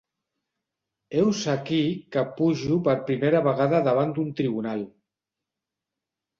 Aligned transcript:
Heus 1.19 1.41
aquí 1.53 1.81
que 2.17 2.25
pujo 2.41 2.79
per 2.89 2.97
primera 3.11 3.45
vegada 3.51 3.85
davant 3.91 4.17
d'un 4.19 4.35
tribunal. 4.43 4.85